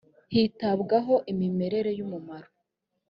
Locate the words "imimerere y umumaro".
1.31-2.49